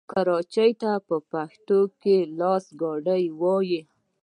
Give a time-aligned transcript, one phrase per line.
[0.11, 3.81] کراچۍ ته په پښتو کې لاسګاډی وايي.